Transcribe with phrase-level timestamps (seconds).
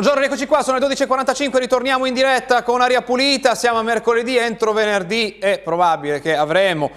[0.00, 4.34] Buongiorno, eccoci qua, sono le 12.45, ritorniamo in diretta con Aria Pulita, siamo a mercoledì,
[4.38, 5.36] entro venerdì.
[5.38, 6.90] È probabile che avremo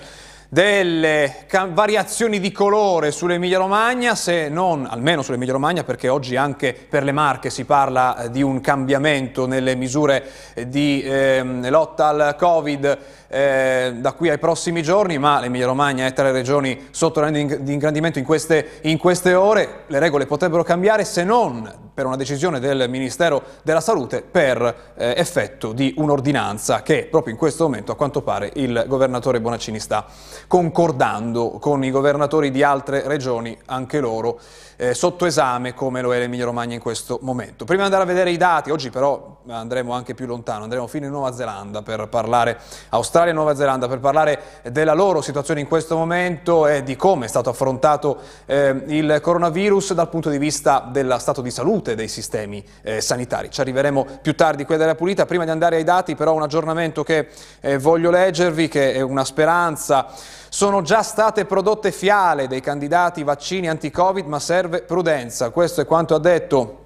[0.48, 7.04] delle variazioni di colore sull'Emilia Romagna, se non almeno sull'Emilia Romagna, perché oggi anche per
[7.04, 12.36] le Marche si parla eh, di un cambiamento nelle misure eh, di eh, lotta al
[12.38, 12.98] Covid
[13.34, 17.74] eh, da qui ai prossimi giorni, ma l'Emilia Romagna è tra le regioni sotto di
[17.74, 22.60] ingrandimento in queste, in queste ore, le regole potrebbero cambiare se non per una decisione
[22.60, 27.96] del Ministero della Salute per eh, effetto di un'ordinanza che proprio in questo momento a
[27.96, 30.06] quanto pare il governatore Bonaccini sta
[30.48, 34.40] concordando con i governatori di altre regioni, anche loro
[34.76, 37.64] eh, sotto esame come lo è l'Emilia Romagna in questo momento.
[37.64, 41.06] Prima di andare a vedere i dati, oggi però andremo anche più lontano, andremo fino
[41.06, 42.58] in Nuova Zelanda per parlare,
[42.90, 44.40] Australia e Nuova Zelanda, per parlare
[44.72, 49.94] della loro situazione in questo momento e di come è stato affrontato eh, il coronavirus
[49.94, 53.50] dal punto di vista dello stato di salute dei sistemi eh, sanitari.
[53.50, 57.04] Ci arriveremo più tardi qui della Pulita, prima di andare ai dati però un aggiornamento
[57.04, 57.30] che
[57.62, 60.08] eh, voglio leggervi, che è una speranza.
[60.50, 65.50] Sono già state prodotte fiale dei candidati vaccini anti-Covid, ma serve prudenza.
[65.50, 66.83] Questo è quanto ha detto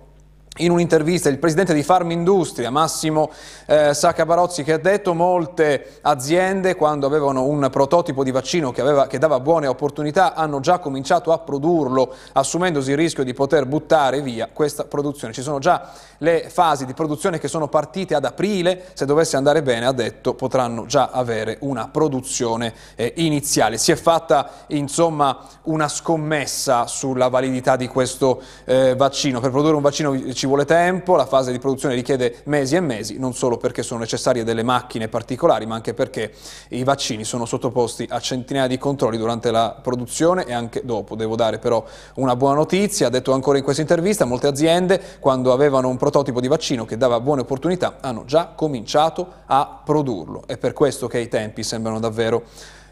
[0.58, 3.30] in un'intervista il presidente di Farmindustria, Massimo
[3.66, 9.08] eh, Saccabarozzi, che ha detto molte aziende quando avevano un prototipo di vaccino che, aveva,
[9.08, 14.22] che, dava buone opportunità hanno già cominciato a produrlo assumendosi il rischio di poter buttare
[14.22, 15.34] via questa produzione.
[15.34, 19.62] Ci sono già le fasi di produzione che sono partite ad aprile, se dovesse andare
[19.62, 23.78] bene ha detto potranno già avere una produzione eh, iniziale.
[23.78, 29.40] Si è fatta insomma una scommessa sulla validità di questo eh, vaccino.
[29.40, 33.20] Per produrre un vaccino ci vuole tempo, la fase di produzione richiede mesi e mesi,
[33.20, 36.34] non solo perché sono necessarie delle macchine particolari, ma anche perché
[36.70, 41.16] i vaccini sono sottoposti a centinaia di controlli durante la produzione e anche dopo.
[41.16, 41.84] Devo dare però
[42.16, 46.42] una buona notizia, ha detto ancora in questa intervista, molte aziende quando avevano un prototipo
[46.42, 50.44] di vaccino che dava buone opportunità hanno già cominciato a produrlo.
[50.48, 52.44] È per questo che i tempi sembrano davvero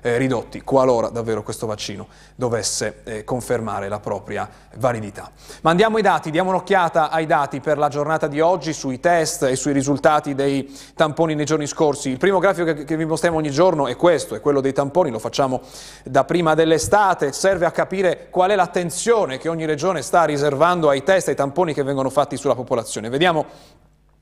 [0.06, 5.32] eh, ridotti qualora davvero questo vaccino dovesse eh, confermare la propria validità.
[5.62, 9.44] Ma andiamo ai dati, diamo un'occhiata ai dati per la giornata di oggi sui test
[9.44, 12.12] e sui risultati dei tamponi nei giorni scorsi.
[12.12, 15.10] Il primo grafico che, che vi mostriamo ogni giorno è questo, è quello dei tamponi,
[15.10, 15.62] lo facciamo
[16.04, 21.02] da prima dell'estate, serve a capire qual è l'attenzione che ogni regione sta riservando ai
[21.02, 23.10] test e ai tamponi che vengono fatti sulla popolazione.
[23.10, 23.46] Vediamo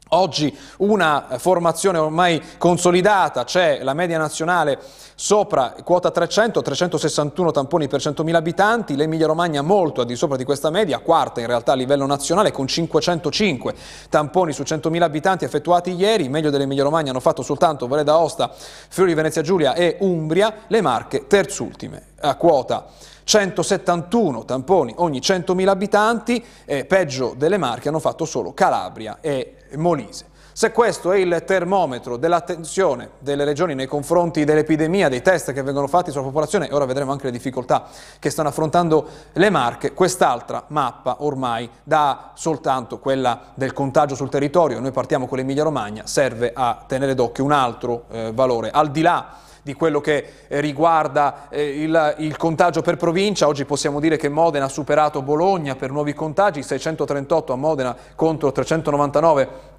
[0.10, 4.78] Oggi una formazione ormai consolidata, c'è la media nazionale
[5.16, 10.44] sopra quota 300, 361 tamponi per 100.000 abitanti, l'Emilia Romagna molto al di sopra di
[10.44, 13.74] questa media, quarta in realtà a livello nazionale con 505
[14.10, 19.16] tamponi su 100.000 abitanti effettuati ieri, meglio dell'Emilia Romagna hanno fatto soltanto Valle d'Aosta, Friuli
[19.16, 22.86] Venezia Giulia e Umbria, le Marche terzultime a quota
[23.24, 30.32] 171 tamponi ogni 100.000 abitanti, eh, peggio delle Marche hanno fatto solo Calabria e Molise.
[30.56, 35.88] Se questo è il termometro dell'attenzione delle regioni nei confronti dell'epidemia, dei test che vengono
[35.88, 37.88] fatti sulla popolazione, e ora vedremo anche le difficoltà
[38.20, 44.80] che stanno affrontando le Marche, quest'altra mappa ormai da soltanto quella del contagio sul territorio,
[44.80, 49.02] noi partiamo con l'Emilia Romagna, serve a tenere d'occhio un altro eh, valore, al di
[49.02, 53.48] là di quello che eh, riguarda eh, il, il, contagio per provincia.
[53.48, 58.52] Oggi possiamo dire che Modena ha superato Bologna per nuovi contagi, 638 a Modena contro
[58.52, 59.72] 399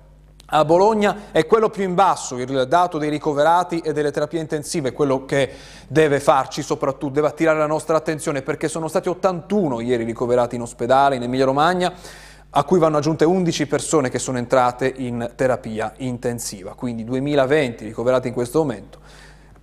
[0.47, 4.93] a Bologna è quello più in basso, il dato dei ricoverati e delle terapie intensive,
[4.93, 5.51] quello che
[5.89, 10.63] deve farci soprattutto, deve attirare la nostra attenzione perché sono stati 81 ieri ricoverati in
[10.63, 11.93] ospedale in Emilia Romagna
[12.57, 18.29] a cui vanno aggiunte 11 persone che sono entrate in terapia intensiva, quindi 2020 ricoverati
[18.29, 18.99] in questo momento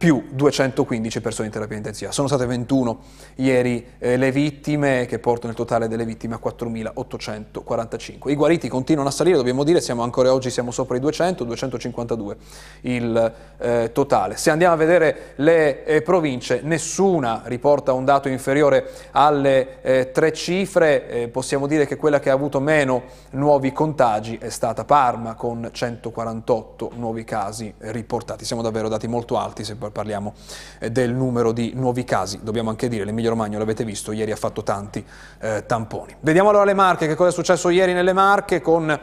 [0.01, 2.11] più 215 persone in terapia intensiva.
[2.11, 2.99] Sono state 21
[3.35, 8.31] ieri eh, le vittime che portano il totale delle vittime a 4.845.
[8.31, 12.37] I guariti continuano a salire, dobbiamo dire, siamo ancora oggi siamo sopra i 200, 252
[12.81, 14.37] il eh, totale.
[14.37, 20.33] Se andiamo a vedere le eh, province, nessuna riporta un dato inferiore alle eh, tre
[20.33, 25.35] cifre, eh, possiamo dire che quella che ha avuto meno nuovi contagi è stata Parma
[25.35, 28.45] con 148 nuovi casi riportati.
[28.45, 30.33] Siamo davvero dati molto alti se parliamo
[30.79, 32.39] eh, del numero di nuovi casi.
[32.41, 35.05] Dobbiamo anche dire, l'Emilia Romagna, l'avete visto, ieri ha fatto tanti
[35.39, 36.15] eh, tamponi.
[36.19, 38.99] Vediamo allora le Marche, che cosa è successo ieri nelle Marche con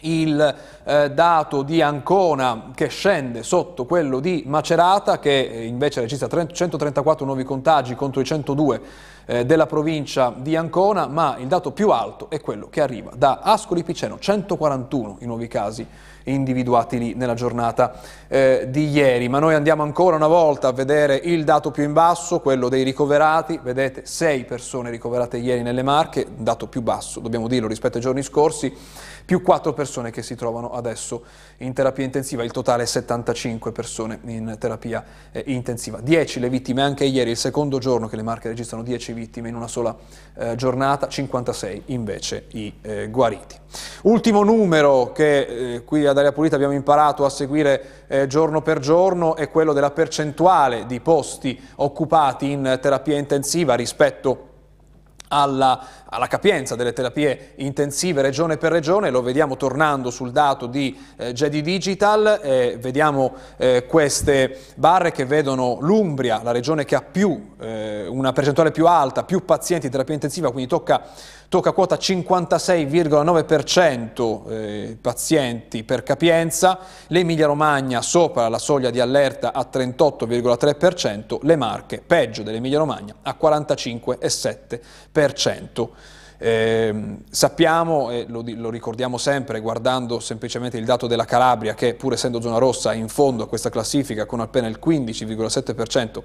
[0.00, 0.54] il
[0.84, 5.30] eh, dato di Ancona che scende sotto quello di Macerata che
[5.66, 8.80] invece registra 134 nuovi contagi contro i 102 eh,
[9.26, 13.82] della provincia di Ancona, ma il dato più alto è quello che arriva da Ascoli
[13.82, 15.86] Piceno, 141 i nuovi casi
[16.26, 19.28] individuati lì nella giornata eh, di ieri.
[19.28, 22.82] Ma noi andiamo ancora una volta a vedere il dato più in basso, quello dei
[22.82, 23.58] ricoverati.
[23.62, 28.22] Vedete, 6 persone ricoverate ieri nelle Marche, dato più basso, dobbiamo dirlo, rispetto ai giorni
[28.22, 28.72] scorsi
[29.26, 31.24] più 4 persone che si trovano adesso
[31.58, 36.00] in terapia intensiva, il totale è 75 persone in terapia eh, intensiva.
[36.00, 39.56] 10 le vittime anche ieri, il secondo giorno che le Marche registrano 10 vittime in
[39.56, 39.96] una sola
[40.36, 43.56] eh, giornata, 56 invece i eh, guariti.
[44.02, 48.78] Ultimo numero che eh, qui ad Aria Pulita abbiamo imparato a seguire eh, giorno per
[48.78, 54.54] giorno è quello della percentuale di posti occupati in terapia intensiva rispetto
[55.28, 60.96] alla, alla, capienza delle terapie intensive regione per regione, lo vediamo tornando sul dato di
[61.16, 67.02] eh, Jedi Digital, eh, vediamo eh, queste barre che vedono l'Umbria, la regione che ha
[67.02, 71.02] più, eh, una percentuale più alta, più pazienti in terapia intensiva, quindi tocca
[71.48, 76.78] tocca quota 56,9% eh, pazienti per capienza,
[77.08, 83.36] l'Emilia Romagna sopra la soglia di allerta a 38,3%, le Marche peggio dell'Emilia Romagna a
[83.40, 85.88] 45,7%.
[86.38, 92.12] Eh, sappiamo, e lo, lo, ricordiamo sempre guardando semplicemente il dato della Calabria che pur
[92.12, 96.22] essendo zona rossa è in fondo a questa classifica con appena il 15,7%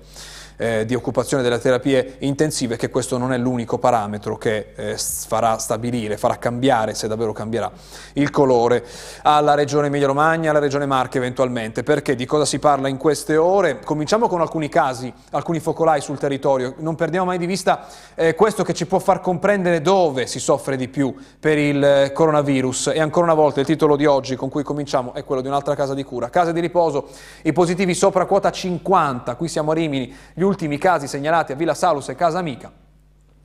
[0.57, 5.57] eh, di occupazione delle terapie intensive che questo non è l'unico parametro che eh, farà
[5.57, 7.71] stabilire, farà cambiare, se davvero cambierà,
[8.13, 8.83] il colore
[9.23, 11.83] alla Regione Emilia-Romagna, alla Regione Marche eventualmente.
[11.83, 12.15] Perché?
[12.15, 13.79] Di cosa si parla in queste ore?
[13.79, 16.75] Cominciamo con alcuni casi, alcuni focolai sul territorio.
[16.77, 20.75] Non perdiamo mai di vista eh, questo che ci può far comprendere dove si soffre
[20.75, 22.91] di più per il eh, coronavirus.
[22.93, 25.75] E ancora una volta il titolo di oggi con cui cominciamo è quello di un'altra
[25.75, 26.29] casa di cura.
[26.29, 27.07] Case di riposo,
[27.43, 31.73] i positivi sopra quota 50, qui siamo a Rimini, gli ultimi casi segnalati a Villa
[31.73, 32.71] Salus e Casa Amica,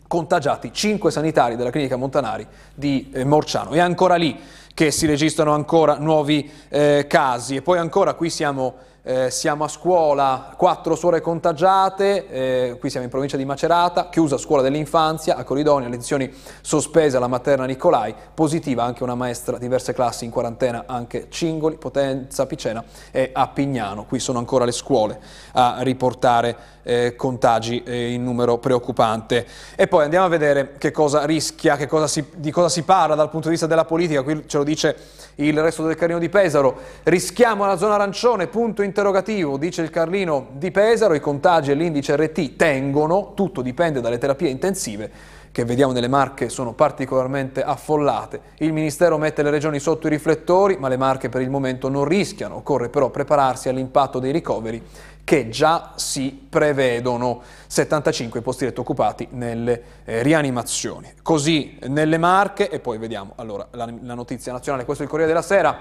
[0.07, 3.71] contagiati 5 sanitari della clinica Montanari di eh, Morciano.
[3.71, 4.39] È ancora lì
[4.73, 8.75] che si registrano ancora nuovi eh, casi e poi ancora qui siamo
[9.09, 14.37] eh, siamo a scuola, quattro suore contagiate, eh, qui siamo in provincia di Macerata, chiusa
[14.37, 16.29] scuola dell'infanzia, a Coridonia, lezioni
[16.61, 22.47] sospese alla materna Nicolai, positiva anche una maestra, diverse classi in quarantena, anche Cingoli, Potenza,
[22.47, 22.83] Picena
[23.13, 24.07] e a Pignano.
[24.07, 25.21] Qui sono ancora le scuole
[25.53, 26.57] a riportare
[26.87, 29.45] eh, contagi eh, in numero preoccupante.
[29.75, 33.17] E poi andiamo a vedere che cosa rischia, che cosa si, di cosa si parla
[33.17, 34.97] dal punto di vista della politica, qui ce lo dice
[35.37, 36.79] il resto del Carlino di Pesaro.
[37.03, 42.15] Rischiamo la zona arancione, punto interrogativo, dice il Carlino di Pesaro, i contagi e l'indice
[42.17, 48.41] RT tengono, tutto dipende dalle terapie intensive che vediamo nelle Marche sono particolarmente affollate.
[48.59, 52.05] Il Ministero mette le regioni sotto i riflettori, ma le Marche per il momento non
[52.05, 52.57] rischiano.
[52.57, 54.83] Occorre però prepararsi all'impatto dei ricoveri
[55.25, 61.11] che già si prevedono 75 posti letto occupati nelle eh, rianimazioni.
[61.23, 65.33] Così nelle Marche, e poi vediamo allora la, la notizia nazionale, questo è il Corriere
[65.33, 65.75] della Sera,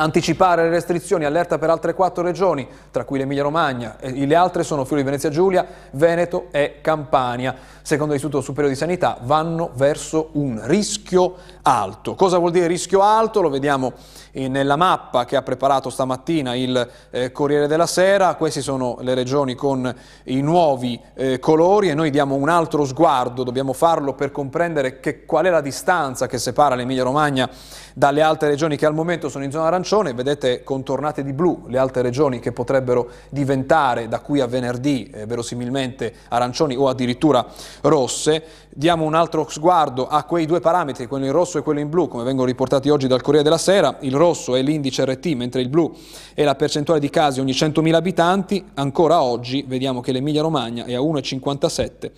[0.00, 4.62] Anticipare le restrizioni, allerta per altre quattro regioni, tra cui l'Emilia Romagna, e le altre
[4.62, 7.52] sono Friuli Venezia Giulia, Veneto e Campania.
[7.82, 12.14] Secondo l'Istituto Superiore di Sanità vanno verso un rischio alto.
[12.14, 13.40] Cosa vuol dire rischio alto?
[13.40, 13.92] Lo vediamo
[14.32, 18.34] nella mappa che ha preparato stamattina il eh, Corriere della Sera.
[18.34, 19.92] Queste sono le regioni con
[20.24, 25.24] i nuovi eh, colori e noi diamo un altro sguardo, dobbiamo farlo per comprendere che,
[25.24, 27.48] qual è la distanza che separa l'Emilia Romagna
[27.94, 31.78] dalle altre regioni che al momento sono in zona arancione, vedete contornate di blu le
[31.78, 37.44] altre regioni che potrebbero diventare da qui a venerdì eh, verosimilmente arancioni o addirittura
[37.82, 38.66] rosse.
[38.70, 42.06] Diamo un altro sguardo a quei due parametri, quello in rosso e quello in blu,
[42.06, 43.96] come vengono riportati oggi dal Corriere della Sera.
[44.00, 45.94] Il rosso è l'indice RT, mentre il blu
[46.34, 48.64] è la percentuale di casi ogni 100.000 abitanti.
[48.74, 52.10] Ancora oggi vediamo che l'Emilia Romagna è a 1,57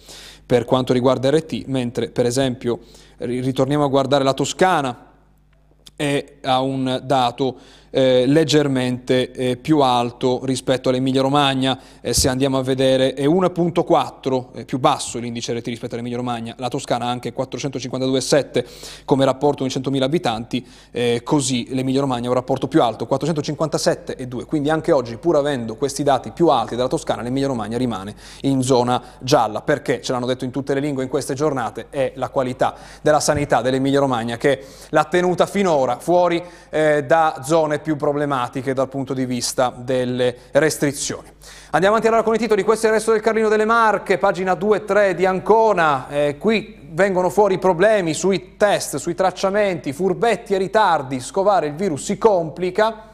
[0.44, 2.80] per quanto riguarda RT, mentre per esempio
[3.18, 5.06] ritorniamo a guardare la Toscana,
[5.94, 7.58] è a un dato
[7.90, 14.64] eh, leggermente eh, più alto rispetto all'Emilia Romagna, eh, se andiamo a vedere è 1.4,
[14.64, 18.64] più basso l'indice RT rispetto all'Emilia Romagna, la Toscana anche 452,7
[19.04, 24.44] come rapporto in 100.000 abitanti, eh, così l'Emilia Romagna ha un rapporto più alto, 457,2,
[24.44, 28.62] quindi anche oggi pur avendo questi dati più alti della Toscana l'Emilia Romagna rimane in
[28.62, 32.28] zona gialla, perché ce l'hanno detto in tutte le lingue in queste giornate, è la
[32.28, 38.72] qualità della sanità dell'Emilia Romagna che l'ha tenuta finora fuori eh, da zone più problematiche
[38.72, 41.28] dal punto di vista delle restrizioni.
[41.70, 44.54] Andiamo avanti allora con i titoli, questo è il resto del Carlino delle Marche, pagina
[44.54, 50.54] 2 e 3 di Ancona, eh, qui vengono fuori problemi sui test, sui tracciamenti, furbetti
[50.54, 53.08] e ritardi, scovare il virus si complica,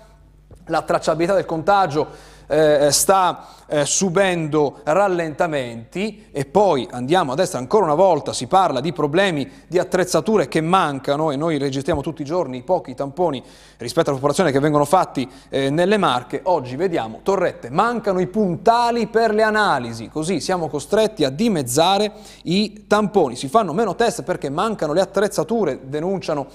[0.67, 6.29] la tracciabilità del contagio eh, sta eh, subendo rallentamenti.
[6.31, 10.61] E poi andiamo a destra ancora una volta, si parla di problemi di attrezzature che
[10.61, 13.43] mancano e noi registriamo tutti i giorni i pochi tamponi
[13.79, 19.07] rispetto alla popolazione che vengono fatti eh, nelle Marche, oggi vediamo Torrette, mancano i puntali
[19.07, 22.13] per le analisi, così siamo costretti a dimezzare
[22.45, 26.47] i tamponi, si fanno meno test perché mancano le attrezzature, denunciano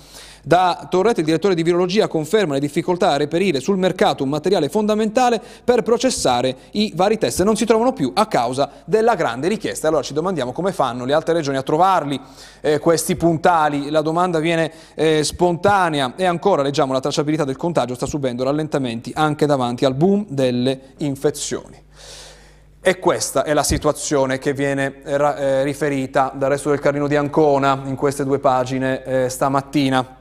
[0.44, 4.70] da Torrette il direttore di virologia conferma le difficoltà a reperire sul mercato un materiale
[4.70, 7.41] fondamentale per processare i vari test.
[7.41, 9.88] Non si trovano più a causa della grande richiesta.
[9.88, 12.20] Allora ci domandiamo come fanno le altre regioni a trovarli
[12.62, 13.89] eh, questi puntali.
[13.89, 19.12] La domanda viene eh, spontanea e ancora leggiamo la tracciabilità del contagio sta subendo rallentamenti
[19.15, 21.89] anche davanti al boom delle infezioni.
[22.84, 27.15] E questa è la situazione che viene eh, eh riferita dal resto del Carlino di
[27.15, 30.21] Ancona in queste due pagine eh, stamattina.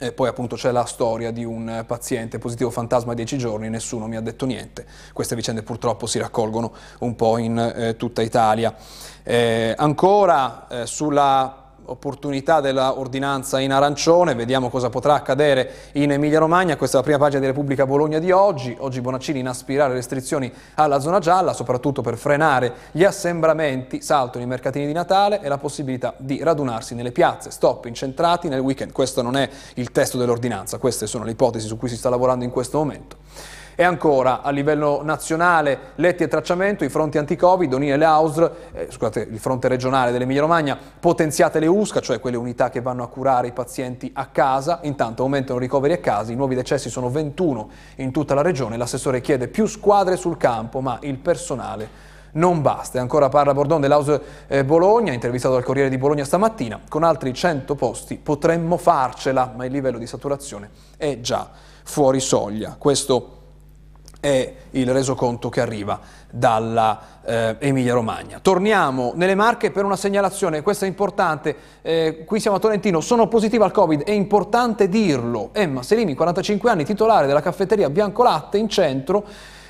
[0.00, 4.06] E poi appunto c'è la storia di un paziente positivo fantasma a 10 giorni, nessuno
[4.06, 4.86] mi ha detto niente.
[5.12, 8.74] Queste vicende purtroppo si raccolgono un po' in eh, tutta Italia.
[9.24, 16.76] Eh, ancora eh, sulla opportunità dell'ordinanza in arancione, vediamo cosa potrà accadere in Emilia Romagna,
[16.76, 20.52] questa è la prima pagina di Repubblica Bologna di oggi, oggi Bonaccini in aspirare restrizioni
[20.74, 25.58] alla zona gialla, soprattutto per frenare gli assembramenti, salto nei mercatini di Natale e la
[25.58, 30.78] possibilità di radunarsi nelle piazze, stop incentrati nel weekend, questo non è il testo dell'ordinanza,
[30.78, 33.27] queste sono le ipotesi su cui si sta lavorando in questo momento.
[33.80, 38.50] E ancora a livello nazionale letti e tracciamento, i fronti anti-Covid, Onine e le AUSR,
[38.72, 43.04] eh, scusate, il fronte regionale dell'Emilia Romagna, potenziate le USCA, cioè quelle unità che vanno
[43.04, 46.90] a curare i pazienti a casa, intanto aumentano i ricoveri a casa, i nuovi decessi
[46.90, 51.88] sono 21 in tutta la regione, l'assessore chiede più squadre sul campo, ma il personale
[52.32, 52.98] non basta.
[52.98, 57.32] E ancora parla Bordon dell'Aus eh, Bologna, intervistato dal Corriere di Bologna stamattina, con altri
[57.32, 61.48] 100 posti potremmo farcela, ma il livello di saturazione è già
[61.84, 62.74] fuori soglia.
[62.76, 63.37] Questo
[64.20, 68.40] è il resoconto che arriva dalla eh, Emilia Romagna.
[68.40, 73.28] Torniamo nelle Marche per una segnalazione, questa è importante, eh, qui siamo a Tolentino, sono
[73.28, 75.50] positiva al Covid, è importante dirlo.
[75.52, 79.24] Emma Selimi, 45 anni, titolare della caffetteria Biancolatte in centro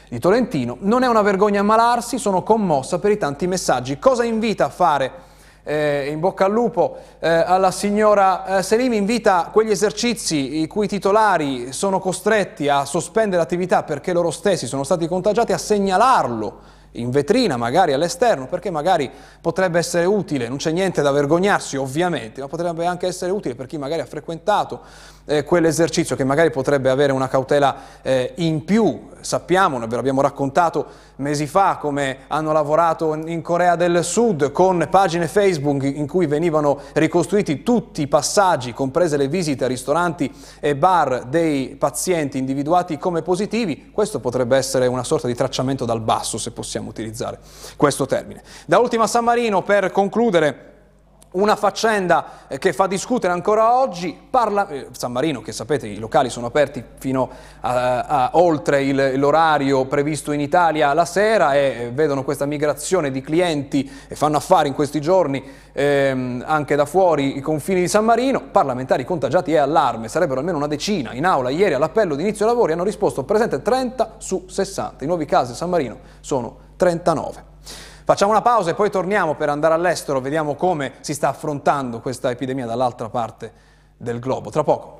[0.08, 3.98] di Tolentino, non è una vergogna ammalarsi, sono commossa per i tanti messaggi.
[3.98, 5.27] Cosa invita a fare?
[5.68, 10.88] Eh, in bocca al lupo eh, alla signora eh, Selimi, invita quegli esercizi i cui
[10.88, 17.10] titolari sono costretti a sospendere l'attività perché loro stessi sono stati contagiati a segnalarlo in
[17.10, 19.10] vetrina, magari all'esterno, perché magari
[19.42, 23.66] potrebbe essere utile, non c'è niente da vergognarsi ovviamente, ma potrebbe anche essere utile per
[23.66, 24.80] chi magari ha frequentato
[25.28, 29.10] eh, quell'esercizio che magari potrebbe avere una cautela eh, in più.
[29.20, 35.26] Sappiamo, ve l'abbiamo raccontato mesi fa, come hanno lavorato in Corea del Sud con pagine
[35.26, 41.24] Facebook in cui venivano ricostruiti tutti i passaggi, comprese le visite a ristoranti e bar
[41.24, 43.90] dei pazienti individuati come positivi.
[43.92, 47.38] Questo potrebbe essere una sorta di tracciamento dal basso, se possiamo utilizzare
[47.76, 48.42] questo termine.
[48.66, 50.77] Da ultima San Marino, per concludere,
[51.30, 55.98] una faccenda eh, che fa discutere ancora oggi, parla, eh, San Marino che sapete i
[55.98, 57.28] locali sono aperti fino
[57.60, 63.20] a, a oltre l'orario previsto in Italia la sera e eh, vedono questa migrazione di
[63.20, 68.06] clienti e fanno affari in questi giorni ehm, anche da fuori i confini di San
[68.06, 71.12] Marino, parlamentari contagiati e allarme, sarebbero almeno una decina.
[71.12, 75.26] In aula ieri all'appello di inizio lavori hanno risposto presente 30 su 60, i nuovi
[75.26, 77.47] casi a San Marino sono 39.
[78.08, 82.30] Facciamo una pausa e poi torniamo per andare all'estero, vediamo come si sta affrontando questa
[82.30, 83.52] epidemia dall'altra parte
[83.98, 84.48] del globo.
[84.48, 84.97] Tra poco.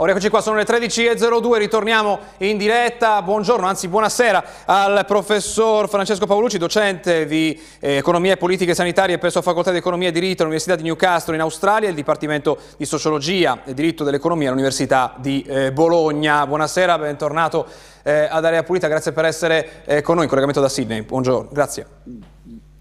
[0.00, 3.20] Ora eccoci qua, sono le 13.02, ritorniamo in diretta.
[3.20, 9.40] Buongiorno, anzi buonasera al professor Francesco Paolucci, docente di eh, Economia e Politiche Sanitarie presso
[9.40, 12.86] la Facoltà di Economia e Diritto all'Università di Newcastle in Australia e il Dipartimento di
[12.86, 16.46] Sociologia e Diritto dell'Economia all'Università di eh, Bologna.
[16.46, 17.66] Buonasera, bentornato
[18.02, 21.02] eh, ad Area Pulita, grazie per essere con noi in collegamento da Sydney.
[21.02, 21.86] Buongiorno, grazie.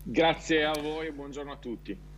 [0.03, 2.08] Grazie a voi e buongiorno a tutti.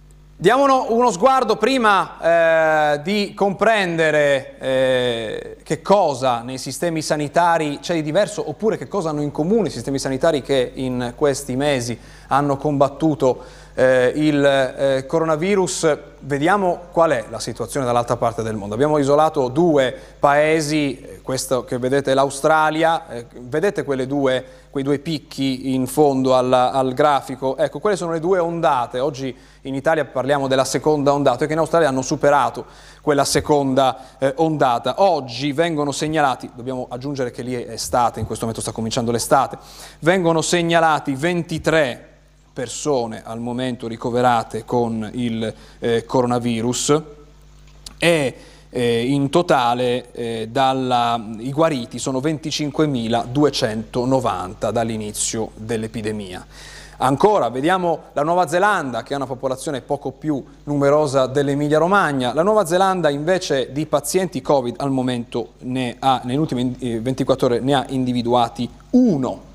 [0.42, 8.02] Diamo uno, sguardo prima eh, di comprendere eh, che cosa nei sistemi sanitari c'è di
[8.02, 11.96] diverso oppure che cosa hanno in comune i sistemi sanitari che in questi mesi
[12.30, 15.98] hanno combattuto eh, il eh, coronavirus.
[16.24, 18.76] Vediamo qual è la situazione dall'altra parte del mondo.
[18.76, 25.00] Abbiamo isolato due paesi, eh, questo che vedete è l'Australia, eh, vedete due, quei due
[25.00, 27.58] picchi in fondo al, al, grafico?
[27.58, 29.00] Ecco, quelle sono le due ondate.
[29.00, 32.66] Oggi in Italia parliamo della seconda ondata, che in Australia hanno superato
[33.02, 34.96] quella seconda eh, ondata.
[34.98, 39.58] Oggi vengono segnalati, dobbiamo aggiungere che lì è estate, in questo momento sta cominciando l'estate,
[40.00, 42.10] vengono segnalati 23
[42.54, 47.02] persone al momento ricoverate con il eh, coronavirus
[47.98, 48.36] e
[48.70, 56.46] eh, in totale eh, dalla, i guariti sono 25.290 dall'inizio dell'epidemia.
[56.98, 62.32] Ancora, vediamo la Nuova Zelanda che ha una popolazione poco più numerosa dell'Emilia Romagna.
[62.34, 67.60] La Nuova Zelanda invece di pazienti Covid al momento ne ha, nelle ultime 24 ore
[67.60, 69.50] ne ha individuati uno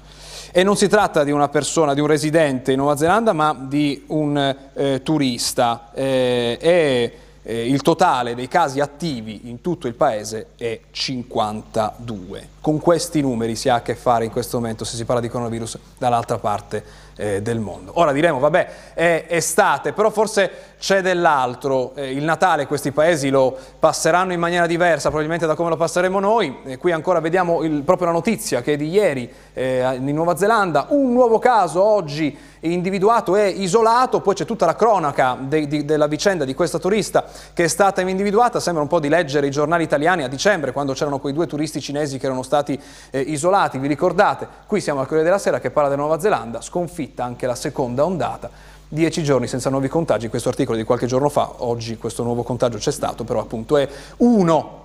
[0.56, 4.04] e non si tratta di una persona, di un residente in Nuova Zelanda, ma di
[4.06, 5.90] un eh, turista.
[5.92, 12.48] Eh, e eh, il totale dei casi attivi in tutto il paese è 52.
[12.66, 15.28] Con questi numeri si ha a che fare in questo momento, se si parla di
[15.28, 16.82] coronavirus, dall'altra parte
[17.14, 17.92] eh, del mondo.
[17.94, 21.94] Ora diremo, vabbè, è estate, però forse c'è dell'altro.
[21.94, 26.18] Eh, il Natale questi paesi lo passeranno in maniera diversa, probabilmente da come lo passeremo
[26.18, 26.58] noi.
[26.64, 30.36] E qui ancora vediamo il, proprio la notizia che è di ieri eh, in Nuova
[30.36, 35.84] Zelanda, un nuovo caso oggi individuato e isolato, poi c'è tutta la cronaca de, de,
[35.84, 39.50] della vicenda di questa turista che è stata individuata, sembra un po' di leggere i
[39.50, 43.78] giornali italiani a dicembre quando c'erano quei due turisti cinesi che erano stati eh, isolati,
[43.78, 44.46] vi ricordate?
[44.66, 48.04] Qui siamo al Corriere della Sera che parla della Nuova Zelanda, sconfitta anche la seconda
[48.04, 48.50] ondata.
[48.88, 52.78] Dieci giorni senza nuovi contagi, questo articolo di qualche giorno fa, oggi questo nuovo contagio
[52.78, 54.84] c'è stato, però appunto è uno.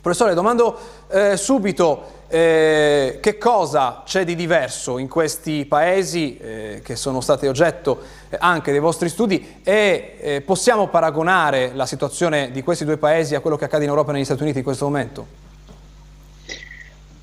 [0.00, 0.76] Professore, domando
[1.08, 7.46] eh, subito eh, che cosa c'è di diverso in questi paesi eh, che sono stati
[7.46, 12.98] oggetto eh, anche dei vostri studi e eh, possiamo paragonare la situazione di questi due
[12.98, 15.47] paesi a quello che accade in Europa e negli Stati Uniti in questo momento?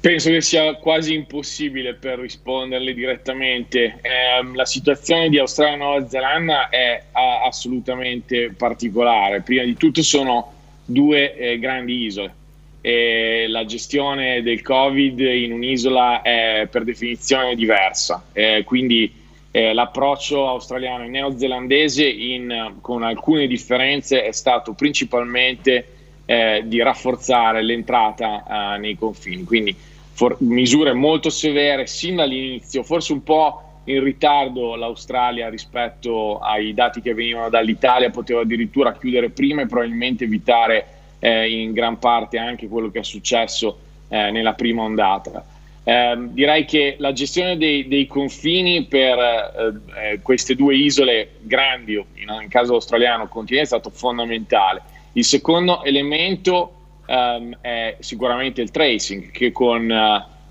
[0.05, 3.97] Penso che sia quasi impossibile per risponderle direttamente.
[4.03, 9.41] Eh, la situazione di Australia e Nuova Zelanda è assolutamente particolare.
[9.41, 10.53] Prima di tutto sono
[10.85, 12.35] due eh, grandi isole.
[12.81, 18.23] E la gestione del Covid in un'isola è per definizione diversa.
[18.31, 19.11] Eh, quindi
[19.51, 25.87] l'approccio australiano e neozelandese, in, con alcune differenze, è stato principalmente
[26.25, 29.43] eh, di rafforzare l'entrata eh, nei confini.
[29.45, 36.73] Quindi for- misure molto severe sin dall'inizio, forse un po' in ritardo l'Australia rispetto ai
[36.73, 40.87] dati che venivano dall'Italia, poteva addirittura chiudere prima e probabilmente evitare
[41.19, 45.45] eh, in gran parte anche quello che è successo eh, nella prima ondata.
[45.83, 51.93] Eh, direi che la gestione dei, dei confini per eh, eh, queste due isole grandi,
[51.93, 54.81] in, in caso australiano, continente, è stato fondamentale.
[55.11, 56.74] Il secondo elemento
[57.07, 59.89] um, è sicuramente il tracing, che con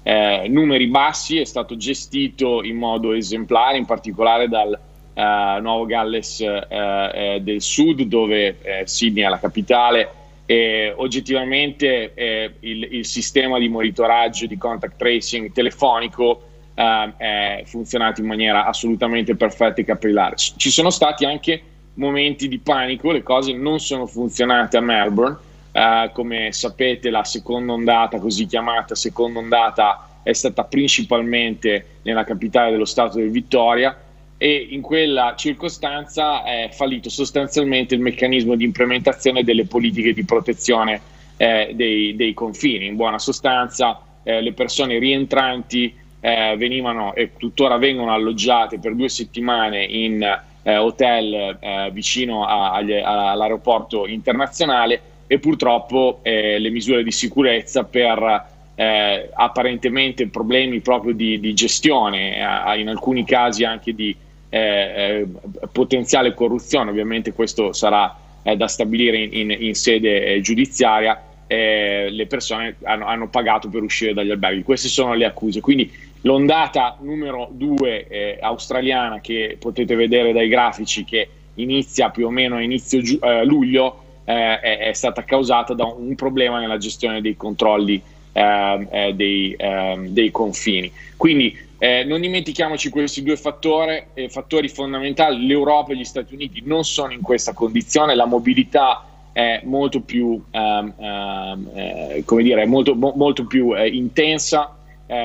[0.03, 4.79] eh, numeri bassi è stato gestito in modo esemplare, in particolare dal
[5.15, 10.11] uh, Nuovo Galles uh, del Sud, dove Sydney è la capitale.
[10.47, 16.43] E oggettivamente il, il, sistema di monitoraggio di contact tracing telefonico
[16.75, 20.37] è funzionato in maniera assolutamente perfetta e capillare.
[20.37, 21.63] Ci sono stati anche
[21.95, 25.39] momenti di panico, le cose non sono funzionate a Melbourne
[25.75, 32.71] Uh, come sapete la seconda ondata, così chiamata seconda ondata, è stata principalmente nella capitale
[32.71, 33.99] dello Stato del Vittoria
[34.39, 41.01] e in quella circostanza è fallito sostanzialmente il meccanismo di implementazione delle politiche di protezione
[41.37, 42.87] eh, dei, dei, confini.
[42.87, 49.09] In buona sostanza eh, le persone rientranti eh, venivano e tuttora vengono alloggiate per due
[49.09, 50.23] settimane in
[50.63, 55.01] eh, hotel eh, vicino a, agli, all'aeroporto internazionale
[55.35, 62.37] e purtroppo eh, le misure di sicurezza per eh, apparentemente problemi proprio di, di gestione,
[62.39, 64.15] eh, in alcuni casi anche di
[64.49, 65.27] eh, eh,
[65.73, 72.77] potenziale corruzione, ovviamente questo sarà eh, da stabilire in, in, in sede giudiziaria, le persone
[72.83, 74.65] hanno, hanno, pagato per uscire dagli alberghi.
[74.65, 75.61] Queste sono le accuse.
[75.61, 75.89] Quindi
[76.23, 82.61] l'ondata numero due australiana che potete vedere dai grafici che inizia più o meno a
[82.61, 88.01] inizio giu- luglio eh, è, è, stata causata da un problema nella gestione dei controlli
[88.33, 90.91] eh, eh dei, ehm, dei, confini.
[91.17, 95.47] Quindi eh, non dimentichiamoci questi due fattori, eh, fattori fondamentali.
[95.47, 100.43] L'Europa e gli Stati Uniti non sono in questa condizione, la mobilità è molto più,
[100.51, 104.77] ehm, ehm, come dire, molto, mo, molto più intensa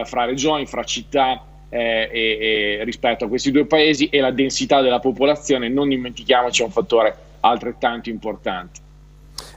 [0.04, 4.82] fra regioni, fra città eh, e, e rispetto a questi due paesi e la densità
[4.82, 8.88] della popolazione, non dimentichiamoci, è un fattore altrettanto importante.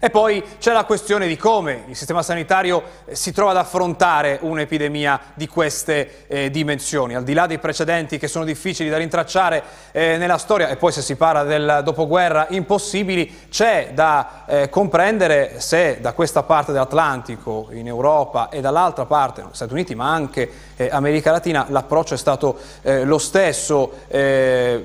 [0.04, 4.38] E poi c'è la questione di come il sistema sanitario eh, si trova ad affrontare
[4.40, 9.62] un'epidemia di queste eh, dimensioni, al di là dei precedenti che sono difficili da rintracciare
[9.92, 15.60] eh, nella storia e poi se si parla del dopoguerra impossibili, c'è da eh, comprendere
[15.60, 20.88] se da questa parte dell'Atlantico, in Europa e dall'altra parte, Stati Uniti ma anche eh,
[20.90, 23.90] America Latina, l'approccio è stato eh, lo stesso,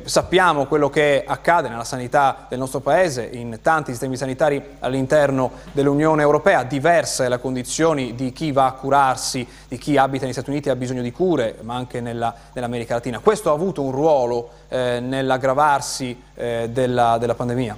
[0.03, 6.23] sappiamo quello che accade nella sanità del nostro paese, in tanti sistemi sanitari all'interno dell'Unione
[6.23, 10.69] Europea, diverse le condizioni di chi va a curarsi, di chi abita negli Stati Uniti
[10.69, 13.19] e ha bisogno di cure, ma anche nella, nell'America Latina.
[13.19, 17.77] Questo ha avuto un ruolo eh, nell'aggravarsi eh, della, della pandemia?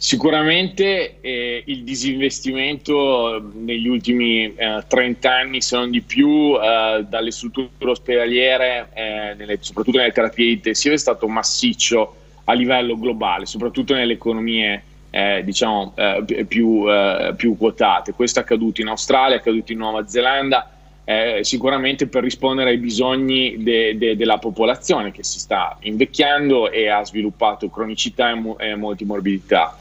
[0.00, 7.32] Sicuramente eh, il disinvestimento negli ultimi eh, 30 anni, se non di più, eh, dalle
[7.32, 13.94] strutture ospedaliere, eh, nelle, soprattutto nelle terapie intensive, è stato massiccio a livello globale, soprattutto
[13.94, 18.12] nelle economie eh, diciamo, eh, più, eh, più, quotate.
[18.12, 20.70] Questo è accaduto in Australia, è accaduto in Nuova Zelanda,
[21.04, 26.88] eh, sicuramente per rispondere ai bisogni de, de, della popolazione che si sta invecchiando e
[26.88, 29.76] ha sviluppato cronicità e, mo- e multimorbidità.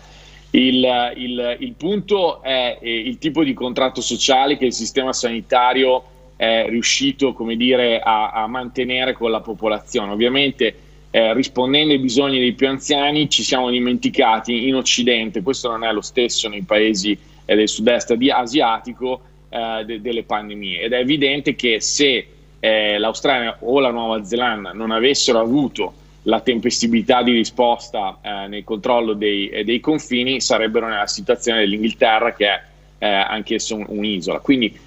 [0.52, 6.04] Il, il, il, punto è il tipo di contratto sociale che il sistema sanitario
[6.38, 10.14] è riuscito dire, a, a mantenere con la popolazione.
[10.14, 15.84] Ovviamente eh, rispondendo ai bisogni dei più anziani ci siamo dimenticati in Occidente, questo non
[15.84, 21.00] è lo stesso nei paesi eh, del sud-est asiatico, eh, de- delle pandemie ed è
[21.00, 22.28] evidente che se
[22.60, 25.94] eh, l'Australia o la Nuova Zelanda non avessero avuto
[26.24, 32.34] la tempestività di risposta eh, nel controllo dei, eh, dei, confini sarebbero nella situazione dell'Inghilterra
[32.34, 32.62] che
[32.98, 34.40] è anch'esso un, un'isola.
[34.40, 34.86] Quindi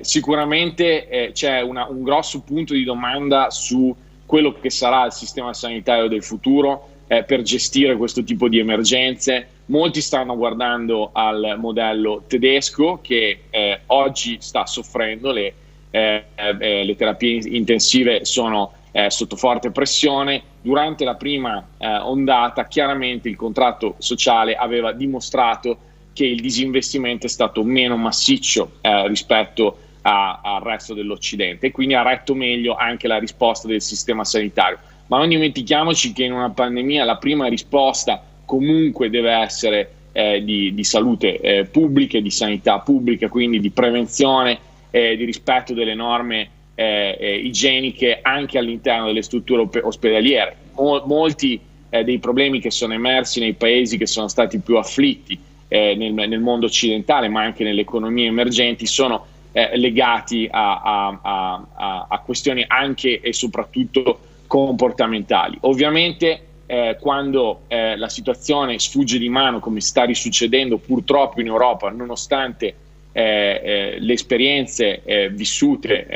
[0.00, 3.94] sicuramente c'è una, un grosso punto di domanda su
[4.30, 9.48] quello che sarà il sistema sanitario del futuro eh, per gestire questo tipo di emergenze.
[9.66, 15.52] Molti stanno guardando al modello tedesco che eh, oggi sta soffrendo, le,
[15.90, 20.40] eh, eh le terapie intensive sono eh, sotto forte pressione.
[20.60, 25.76] Durante la prima eh, ondata chiaramente il contratto sociale aveva dimostrato
[26.12, 28.74] che il disinvestimento è stato meno massiccio
[29.06, 33.82] rispetto a a, al resto dell'Occidente e quindi ha retto meglio anche la risposta del
[33.82, 34.78] sistema sanitario.
[35.06, 40.74] Ma non dimentichiamoci che in una pandemia la prima risposta comunque deve essere eh, di,
[40.74, 44.58] di, salute eh, pubblica, di sanità pubblica, quindi di prevenzione,
[44.90, 50.56] eh, di rispetto delle norme eh, eh, igieniche anche all'interno delle strutture ospedaliere.
[50.74, 51.60] Mol, molti
[51.90, 55.38] eh, dei problemi che sono emersi nei paesi che sono stati più afflitti
[55.70, 62.06] nel, nel mondo occidentale, ma anche nelle economie emergenti, sono eh, legati a, a, a,
[62.08, 65.58] a, questioni anche e soprattutto comportamentali.
[65.62, 71.90] Ovviamente eh, quando eh, la situazione sfugge di mano, come sta risuccedendo purtroppo in Europa,
[71.90, 72.74] nonostante
[73.12, 76.06] eh, eh, le esperienze eh, vissute,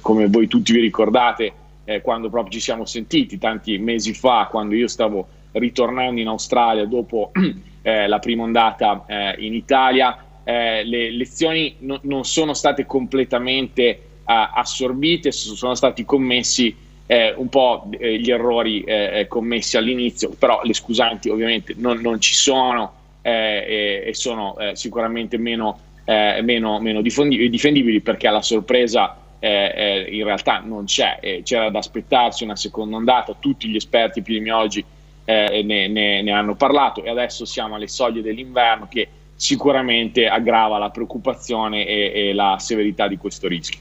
[0.00, 1.52] come voi tutti vi ricordate,
[2.02, 7.32] quando proprio ci siamo sentiti tanti mesi fa, quando io stavo ritornando in Australia dopo
[7.82, 9.04] la prima ondata
[9.38, 16.74] in Italia, eh, le lezioni no, non sono state completamente eh, assorbite, sono stati commessi
[17.06, 22.00] eh, un po' eh, gli errori eh, eh, commessi all'inizio, però le scusanti ovviamente non,
[22.00, 30.24] non ci sono e, e, sono sicuramente meno, meno, meno difendibili perché la sorpresa in
[30.24, 34.84] realtà non c'è, c'era da aspettarsi una seconda ondata, tutti gli esperti epidemiologi
[35.24, 39.06] ne, ne, ne hanno parlato e adesso siamo alle soglie dell'inverno che
[39.42, 43.80] sicuramente aggrava la preoccupazione e, e la severità di questo rischio.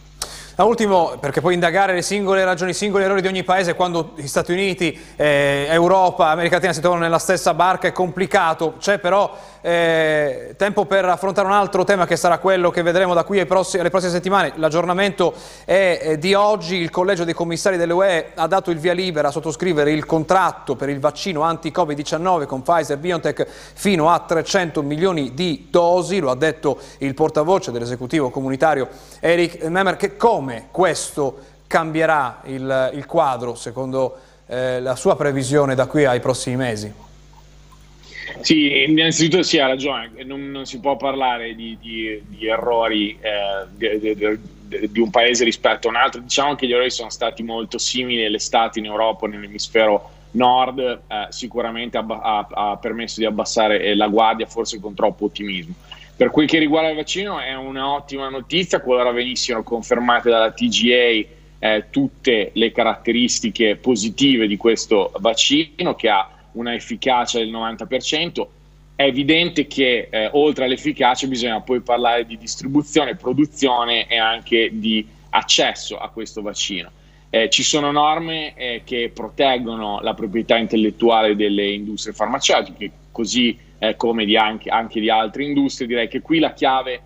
[0.62, 4.12] Da ultimo, perché poi indagare le singole ragioni, i singoli errori di ogni paese quando
[4.14, 9.00] gli Stati Uniti, eh, Europa, America Latina si trovano nella stessa barca è complicato, c'è
[9.00, 13.44] però eh, tempo per affrontare un altro tema che sarà quello che vedremo da qui
[13.48, 14.54] prossimi, alle prossime settimane.
[14.58, 15.34] L'aggiornamento
[15.66, 19.32] è eh, di oggi, il Collegio dei Commissari dell'UE ha dato il via libera a
[19.32, 26.20] sottoscrivere il contratto per il vaccino anti-Covid-19 con Pfizer-BioNTech fino a 300 milioni di dosi,
[26.20, 28.88] lo ha detto il portavoce dell'esecutivo comunitario
[29.20, 35.88] Eric Memmer, che come questo cambierà il, il quadro secondo eh, la sua previsione da
[35.88, 36.94] qui ai prossimi mesi?
[38.42, 44.00] Sì, innanzitutto sì, ha ragione, non, non si può parlare di, di, di errori eh,
[44.00, 47.78] di, di, un paese rispetto a un altro, diciamo che gli errori sono stati molto
[47.78, 53.96] simili all'estate in Europa, nell'emisfero nord, eh, sicuramente ha, ha, ha, permesso di abbassare eh,
[53.96, 55.74] la guardia, forse con troppo ottimismo.
[56.22, 61.86] Per quel che riguarda il vaccino è un'ottima notizia, qualora venissero confermate dalla TGA eh,
[61.90, 68.46] tutte le caratteristiche positive di questo vaccino che ha una efficacia del 90%.
[68.94, 75.04] È evidente che eh, oltre all'efficacia bisogna poi parlare di distribuzione, produzione e anche di
[75.32, 76.92] accesso a questo vaccino.
[77.32, 83.96] Eh, ci sono norme eh, che proteggono la proprietà intellettuale delle industrie farmaceutiche, così eh,
[83.96, 85.88] come di anche, anche, di altre industrie.
[85.88, 87.02] Direi che qui la chiave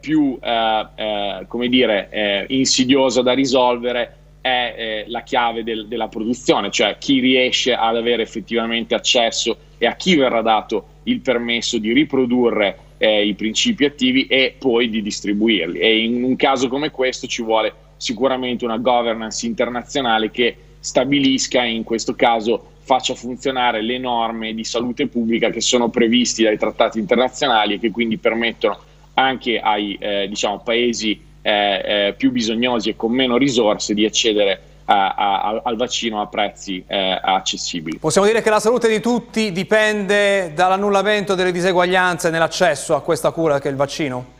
[0.00, 6.70] più eh, eh, come dire, eh, insidiosa da risolvere è la chiave del, della produzione,
[6.70, 11.92] cioè chi riesce ad avere effettivamente accesso e a chi verrà dato il permesso di
[11.92, 15.78] riprodurre i principi attivi e poi di distribuirli.
[15.78, 21.82] E in un caso come questo ci vuole sicuramente una governance internazionale che stabilisca in
[21.82, 27.74] questo caso faccia funzionare le norme di salute pubblica che sono previsti dai trattati internazionali
[27.74, 28.78] e che quindi permettono
[29.14, 34.60] anche ai eh, diciamo, paesi eh, eh, più bisognosi e con meno risorse di accedere
[34.86, 37.98] a, a, al vaccino a prezzi eh, accessibili.
[37.98, 43.60] Possiamo dire che la salute di tutti dipende dall'annullamento delle diseguaglianze nell'accesso a questa cura
[43.60, 44.38] che è il vaccino?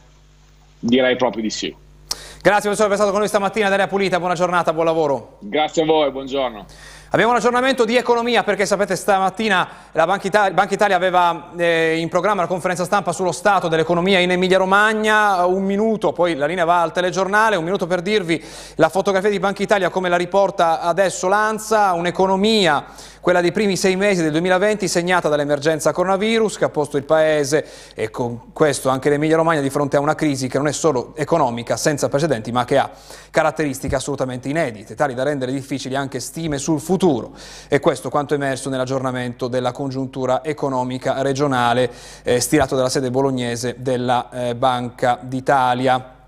[0.80, 1.74] Direi proprio di sì.
[2.42, 5.36] Grazie professore per essere stato con noi stamattina, Daria Pulita, buona giornata, buon lavoro.
[5.40, 6.66] Grazie a voi, buongiorno.
[7.12, 11.96] Abbiamo un aggiornamento di economia perché sapete stamattina la Banca Italia, Banca Italia aveva eh,
[11.98, 16.46] in programma la conferenza stampa sullo stato dell'economia in Emilia Romagna, un minuto, poi la
[16.46, 18.40] linea va al telegiornale, un minuto per dirvi
[18.76, 22.84] la fotografia di Banca Italia come la riporta adesso Lanza, un'economia
[23.20, 27.64] quella dei primi sei mesi del 2020 segnata dall'emergenza coronavirus che ha posto il Paese
[27.94, 31.12] e con questo anche l'Emilia Romagna di fronte a una crisi che non è solo
[31.16, 32.90] economica senza precedenti ma che ha
[33.30, 37.32] caratteristiche assolutamente inedite, tali da rendere difficili anche stime sul futuro
[37.68, 41.90] e questo quanto emerso nell'aggiornamento della congiuntura economica regionale
[42.22, 46.19] eh, stilato dalla sede bolognese della eh, Banca d'Italia.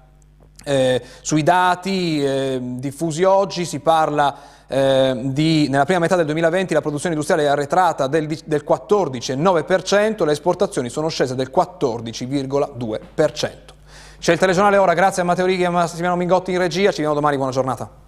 [0.65, 4.35] Eh, sui dati eh, diffusi oggi si parla
[4.69, 10.25] eh, di, nella prima metà del 2020 la produzione industriale è arretrata del, del 14,9%,
[10.25, 13.51] le esportazioni sono scese del 14,2%.
[14.19, 17.03] C'è il telegiornale ora, grazie a Matteo Righi e a Massimiliano Mingotti in regia, ci
[17.03, 18.02] vediamo domani, buona giornata.